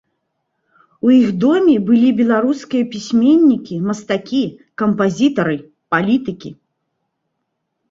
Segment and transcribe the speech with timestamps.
[1.07, 4.43] У іх доме былі беларускія пісьменнікі, мастакі,
[4.85, 5.57] кампазітары,
[5.95, 6.55] палітыкі.